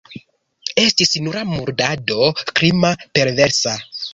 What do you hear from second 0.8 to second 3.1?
Estis nura murdado, krima,